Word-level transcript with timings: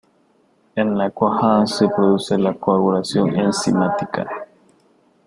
En 0.73 0.97
la 0.97 1.11
cuajada 1.11 1.67
se 1.67 1.87
produce 1.87 2.35
la 2.39 2.55
coagulación 2.55 3.35
enzimática. 3.37 4.27